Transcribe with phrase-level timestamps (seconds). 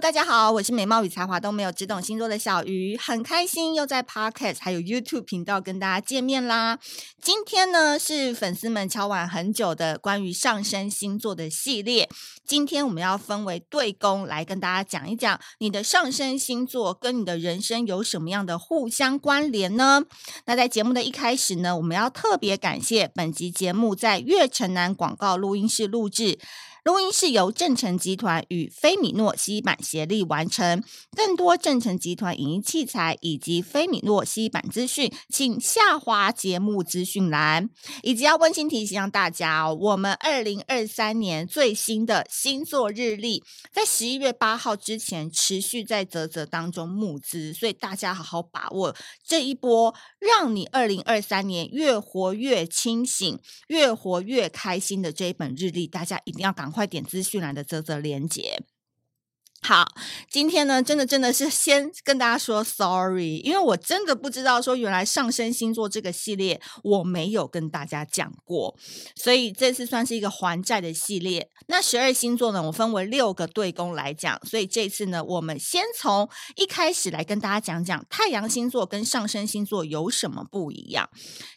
[0.00, 6.78] 大家好，我是美貌与才华都没有，只懂星座的小鱼，很开心又在 Podcast 还有 YouTube 频道跟大家见面啦。
[7.20, 12.08] 今天呢是粉丝们敲完很久的关于上升星座的系列，
[12.46, 20.04] 今天我们要分为对宫来跟大家讲一讲你的上升星座跟你的人生有什么样的互相关联呢？
[20.46, 26.38] 那在节目的一开始呢，我们要特别感谢本集节目在月城南广告录音室录制。
[26.84, 30.82] 录音是由正成集团与菲米诺洗衣板协力完成。
[31.14, 37.68] 更多正成集团影音器材以及菲米诺洗衣板资讯，请下滑节目资讯栏。
[38.02, 58.64] 以及要温馨提醒让大家哦，我们二零二三年最新的星座日历，在十一月八号之前持续在泽泽当中募资，所以大家好好把握这一波，让你二零二三年越活越清醒、越活越开心的这一本日历，大家一定要赶快点资讯栏的泽泽连接。
[59.70, 59.86] 好，
[60.28, 68.76] 今天呢，真的真的是先跟大家说 sorry，因为我真的不知道说原来上升星座这个系列我没有跟大家讲过，
[69.14, 71.48] 所以这次算是一个还债的系列。
[71.68, 81.08] 那十二星座呢，我分为六个对宫来讲，所以这次呢，我们先从一开始来跟大家讲讲太阳星座跟上升星座有什么不一样。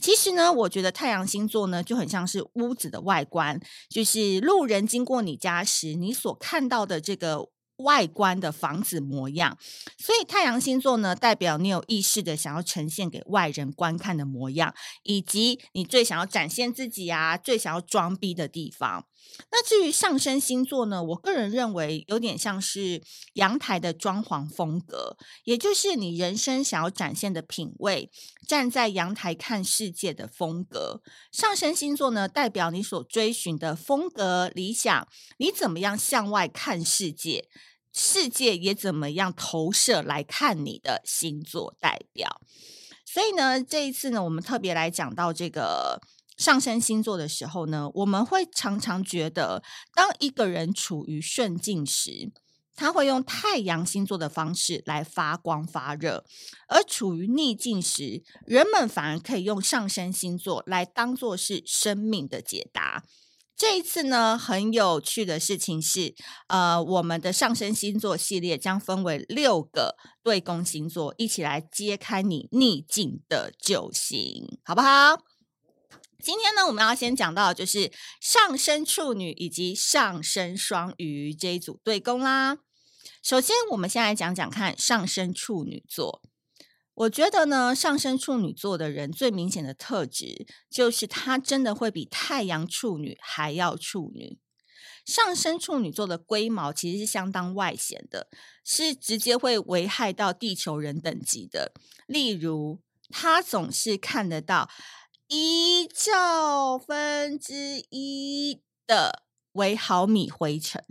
[0.00, 7.50] 其实呢，我觉得太阳星座呢就很像是屋子的外观，就是路人经过你家时，你所看到的这个。
[7.78, 9.58] 外观的房子模样，
[9.98, 14.72] 所以太阳星座呢，代表你有意识的想要呈现给外人观看的模样，
[15.02, 19.07] 以及你最想要展现自己啊，最想要装逼的地方。
[19.50, 23.02] 那至于上升星座呢，我个人认为有点像是
[23.34, 28.10] 阳台的装潢风格，也就是你人生想要展现的品味，
[28.46, 31.02] 站在阳台看世界的风格。
[31.32, 35.08] 上升星座呢，代表你所追寻的风格理想，
[35.38, 37.48] 你怎么样向外看世界。
[37.90, 42.40] 世界也怎么样投射来看你的星座代表，
[43.04, 46.00] 所以呢，这一次呢，我们特别来讲到这个
[46.38, 49.62] 上升星座的时候呢，我们会常常觉得，
[49.92, 52.30] 当一个人处于顺境时，
[52.76, 56.22] 他会用太阳星座的方式来发光发热；
[56.68, 63.02] 而处于逆境时，人们反而可以用上升星座来当做是生命的解答。
[63.56, 66.14] 这一次呢，很有趣的事情是，
[66.46, 75.18] 呃，我们的上升星座系列将分为六个对宫星座，一起来揭开你逆境的救星，好不好？
[76.20, 82.58] 今天呢，我们要先讲到的就是上升处女以及上升双鱼这一组对宫啦。
[83.22, 86.20] 首先，我们先来讲讲看上升处女座。
[86.94, 94.40] 我觉得呢，上升处女座的人最明显的特质就是他真的会比太阳处女还要处女。
[95.04, 98.28] 上升处女座的龟毛其实是相当外显的，
[98.64, 101.72] 是直接会危害到地球人等级的。
[102.08, 104.68] 例如，他总是看得到
[105.28, 110.84] 一兆分之一的微毫米灰尘。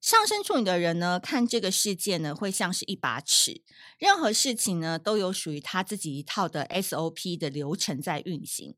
[0.00, 3.62] 上升处女的人呢，看这个世界呢，会像是一把尺，
[3.96, 8.74] 任何事情呢，都有属于他自己一套的 SOP 的流程在运行。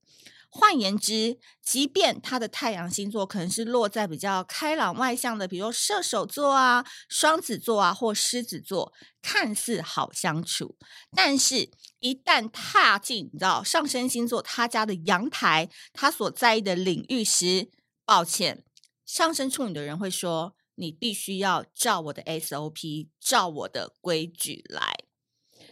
[0.48, 10.76] 换言之，即便他的太阳星座可能是落在比较开朗外向的，比如射手座啊、双子座啊或狮子座，看似好相处，
[11.14, 17.70] 但是一旦踏进你知道上升星座他家的阳台，他所在意的领域时，
[18.04, 18.64] 抱歉，
[19.04, 20.54] 上升处女的人会说。
[20.78, 24.94] 你必须要照我的 SOP，照我的规矩来。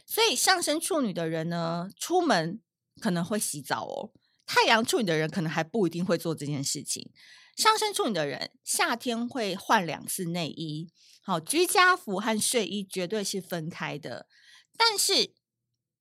[0.06, 2.62] 所以上升处女的人呢，出门
[3.02, 4.12] 可能会洗澡哦。
[4.46, 7.10] 太阳处女的人可能还不一定会做这件事情。
[7.56, 10.90] 上升处女的人夏天会换两次内衣，
[11.22, 14.28] 好，居家服和睡衣绝对是分开的。
[14.76, 15.34] 但是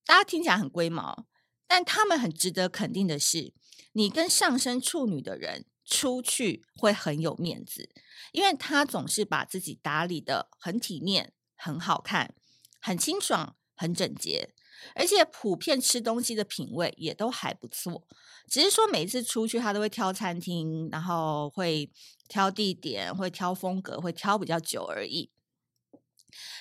[0.06, 1.28] 大家听起来很龟毛，
[1.68, 3.54] 但他们很值得肯定的是，
[3.94, 5.66] 你跟上升处女的人。
[5.86, 7.90] 出去会很有面子，
[8.32, 12.34] 因为他总是把自己打理得很体面、很好看、
[12.80, 14.56] 很清爽、很整洁。
[14.96, 18.08] 而且普遍吃东西的品味也都还不错。
[18.48, 21.92] 只是说每次出去，他都会挑餐厅，然后会
[22.28, 25.32] 挑地点，会挑风格，会挑比较久而已。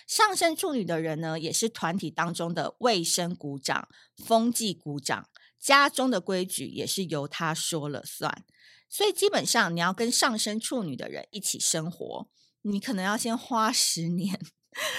[0.06, 5.28] 上升处女的人呢，也是团体当中的卫生股长、风纪股长，
[5.58, 8.44] 家中的规矩也是由他说了算。
[8.88, 12.28] 所以基本上，你要跟上升处女的人一起生活，
[12.60, 14.38] 你可能要先花十年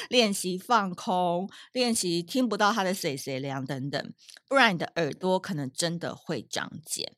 [0.09, 4.13] 练习放空，练习听不到他的碎碎念等等，
[4.47, 7.15] 不然你的耳朵可能真的会长茧。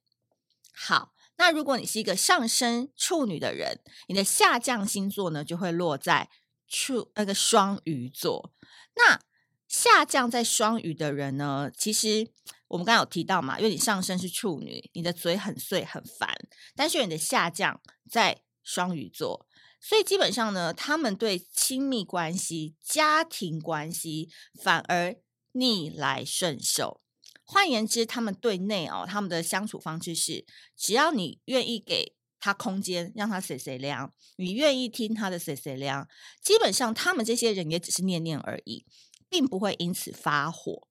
[0.74, 6.30] 好，那如果你是一个上升处女的人，你的下降星座呢，就会落在。
[6.68, 8.52] 处那个双鱼座，
[8.96, 9.22] 那
[9.68, 11.70] 下降在双鱼的人呢？
[11.78, 12.28] 其实
[12.68, 16.36] 我们刚刚有提到嘛，因为你上升是处女，你的嘴很碎很烦，
[16.76, 17.80] 但是你的下降
[18.10, 19.48] 在双鱼座，
[19.88, 24.30] 所以基本上呢，他们对亲密关系、家庭关系
[24.60, 25.16] 反而
[25.52, 27.02] 逆来顺受。
[27.44, 30.46] 换言之，他们对内哦，他们的相处方式是，
[30.76, 32.16] 只要你愿意给。
[32.38, 33.98] 他空间让他碎碎念，
[34.36, 36.06] 你愿意听他的碎碎念，
[36.44, 38.86] 基本上他们这些人也只是念念而已，
[39.28, 40.88] 并不会因此发火。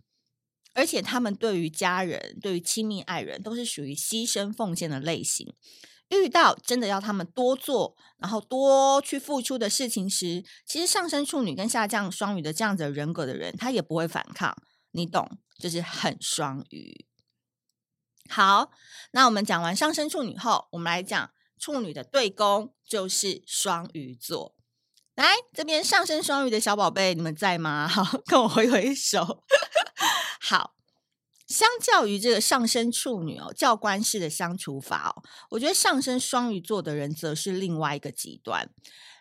[0.73, 5.55] 而且他们对于家人、对于亲密爱人，都是属于牺牲奉献的类型。
[6.23, 14.57] 遇到真的要他们多做，然后多去付出的事情时，其实上升处女跟下降双鱼的这样子的人格的人，他也不会反抗。
[14.93, 17.07] 你懂，就是很双鱼。
[18.29, 18.71] 好，
[19.13, 21.31] 那我们讲完上升处女后，我们来讲。
[21.57, 24.55] 处女的对宫就是双鱼座，
[25.15, 25.25] 来
[25.55, 27.87] 这边上升双鱼的小宝贝，你们在吗？
[27.89, 29.45] 好，跟我挥挥手。
[30.43, 30.75] 好，
[31.46, 38.70] 相较于这个上升处女哦，教官式的相处法哦，我觉得上升双鱼座的人则是另外一个极端，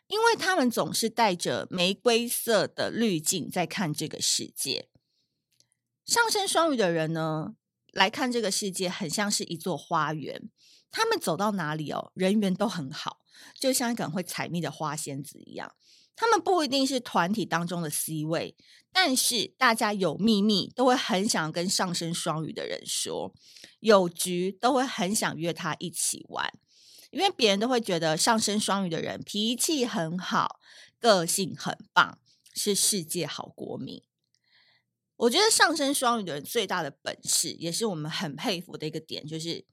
[0.08, 4.90] 因为他们总是带着玫瑰色的滤镜在看这个世界。
[6.06, 7.56] 上升双鱼的人呢，
[7.92, 10.50] 来看这个世界，很像是一座花园。
[10.92, 13.20] 他们走到哪里哦，人缘都很好，
[13.60, 15.74] 就像一个很会采蜜的花仙子一样。
[16.16, 18.56] 他们不一定是团体当中的 C 位，
[18.92, 23.34] 但是大家有秘密都会很想跟上升双鱼的人说，
[23.80, 26.54] 有局都会很想约他一起玩，
[27.12, 30.60] 因为别人都会觉得上升双鱼的人脾气很好，
[31.00, 32.20] 个性很棒，
[32.54, 34.04] 是世界好国民。
[35.18, 39.66] 我觉得上升双鱼的人最大的本事，也是我们很佩服的一个点，就是。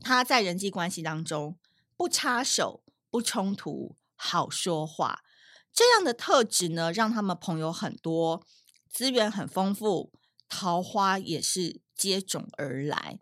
[0.00, 1.58] 他在人际关系当中
[1.96, 5.24] 不插手、不冲突、好说话，
[5.72, 8.44] 这样的特质呢，让他们朋友很多，
[8.90, 10.12] 资源很丰富，
[10.48, 13.20] 桃花也是接踵而来。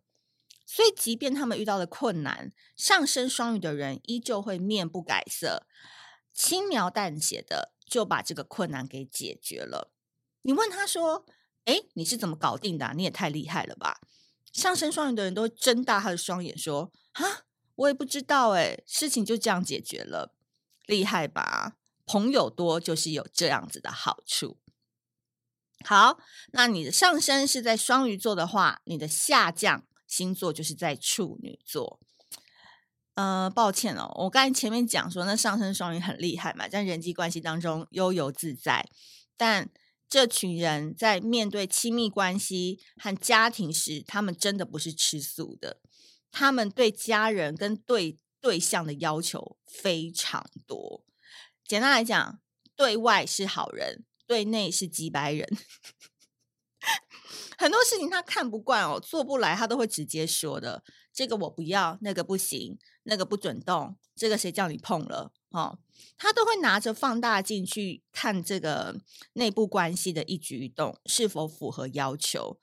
[0.65, 5.67] 所以，即便他们遇到了困难，上升双鱼的人依旧会面不改色，
[6.35, 9.93] 轻描淡写的就把这个困难给解决了。
[10.43, 11.25] 你问他说
[11.67, 12.93] ：“哎，你是怎么搞定的？
[12.97, 14.01] 你也太厉害了吧！”
[14.53, 17.45] 上升双鱼的人都会睁大他的双眼说：“啊，
[17.77, 20.35] 我也不知道诶，事情就这样解决了，
[20.87, 21.77] 厉害吧？
[22.07, 24.57] 朋友多就是有这样子的好处。
[25.85, 26.19] 好，
[26.53, 32.01] 那你的上升是在双鱼座的话，你的下降星座就是在处女座。
[33.15, 38.89] 呃，抱歉哦，我刚才前面讲说那上升双鱼很厉害嘛，在人际关系当中悠游自在，
[39.37, 39.69] 但。
[40.09, 45.81] 这群人在面对亲密关系和家庭时，他们真的不是吃素的。
[46.31, 51.05] 他们对家人跟对对象的要求非常多。
[51.69, 52.41] 简单来讲，
[52.75, 55.47] 对外是好人，对内是几百人。
[57.59, 60.85] 很多事情他看不惯哦，做不来，他都会直接说的。
[61.13, 65.33] 这个我不要，那个不行，那个不准动，这个谁叫你碰了？
[65.49, 65.79] 哦，
[66.19, 69.01] 他都会拿着放大镜去看这个
[69.33, 72.61] 内部关系的一举一动是否符合要求。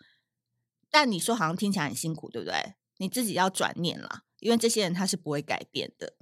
[0.91, 2.75] 但你说好像听起来很辛苦，对不对？
[2.97, 6.15] 你自己要转念啦，因为这些人他是不会改变的。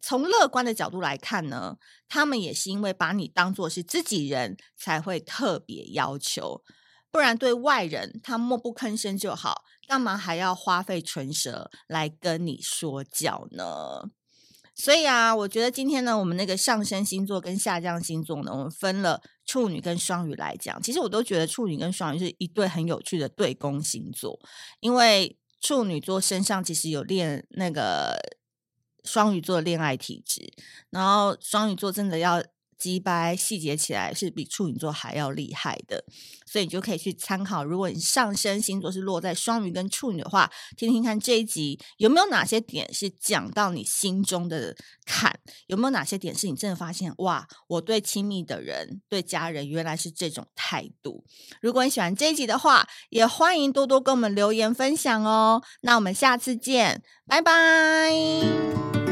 [0.00, 1.76] 从乐观的角度来看呢，
[2.08, 6.62] 他们也是因为把你当作是自己人才会特别要求，
[7.10, 14.10] 不然对外人他默不吭声就好，干嘛还要花费唇舌来跟你说教呢？
[14.74, 20.80] 所以啊，我觉得今天呢，我们那个上升星座跟下降星座呢，我们分了处女跟双鱼来讲。
[20.80, 24.40] 其实我都觉得处女跟双鱼是一对很有趣的对宫星座，
[24.78, 28.16] 因为处女座身上其实有练那个
[29.04, 30.52] 双鱼座恋爱体质，
[30.90, 32.42] 然后双鱼座真的要
[32.80, 36.02] 击掰细节起来是比处女座还要厉害的，
[36.46, 37.62] 所以你就可以去参考。
[37.62, 51.22] 如果你上升星座是落在双鱼跟处女的话，听听看这一集有没有哪些点是讲到你心中的坎，有没有哪些点是你真的发现哇，我对亲密的人、对家人原来是这种态度。
[51.60, 55.62] 如果你喜欢这一集的话，也欢迎多多跟我们留言分享哦。
[55.82, 59.09] 那我们下次见，拜拜。